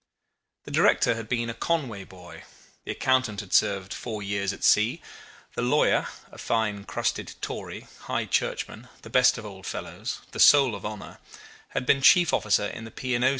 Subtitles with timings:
[0.63, 2.43] The director had been a Conway boy,
[2.85, 4.99] the accountant had served four years at sea,
[5.53, 10.73] the lawyer a fine crusted Tory, High Churchman, the best of old fellows, the soul
[10.73, 11.19] of honour
[11.67, 13.15] had been chief officer in the P.
[13.15, 13.29] & O.